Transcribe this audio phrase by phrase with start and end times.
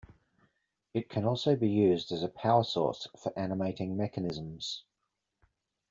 [0.95, 4.83] It can also be used as a power source for animating mechanisms.